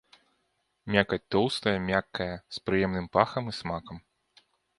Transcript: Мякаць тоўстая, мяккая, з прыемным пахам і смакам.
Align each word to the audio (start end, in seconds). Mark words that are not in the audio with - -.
Мякаць 0.95 1.19
тоўстая, 1.35 1.73
мяккая, 1.89 2.27
з 2.57 2.65
прыемным 2.71 3.07
пахам 3.19 3.43
і 3.53 3.55
смакам. 3.61 3.97